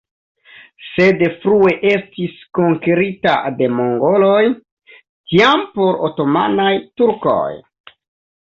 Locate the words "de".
3.59-3.69